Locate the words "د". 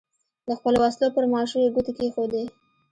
0.47-0.49